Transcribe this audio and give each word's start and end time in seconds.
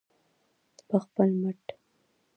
په 0.87 0.95
خپل 1.03 1.29
مټ. 1.41 1.59